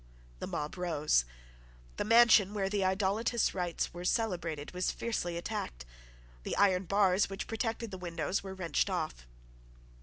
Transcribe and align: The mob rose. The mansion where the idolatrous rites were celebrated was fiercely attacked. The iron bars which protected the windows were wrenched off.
The 0.39 0.47
mob 0.47 0.79
rose. 0.79 1.25
The 1.97 2.03
mansion 2.03 2.55
where 2.55 2.69
the 2.71 2.83
idolatrous 2.83 3.53
rites 3.53 3.93
were 3.93 4.03
celebrated 4.03 4.71
was 4.71 4.89
fiercely 4.89 5.37
attacked. 5.37 5.85
The 6.41 6.57
iron 6.57 6.85
bars 6.85 7.29
which 7.29 7.45
protected 7.45 7.91
the 7.91 7.99
windows 7.99 8.41
were 8.41 8.55
wrenched 8.55 8.89
off. 8.89 9.27